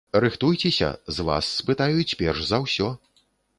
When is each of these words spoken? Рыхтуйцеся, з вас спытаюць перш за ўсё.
Рыхтуйцеся, 0.23 0.89
з 1.17 1.27
вас 1.27 1.51
спытаюць 1.59 2.17
перш 2.25 2.39
за 2.51 2.63
ўсё. 2.67 2.93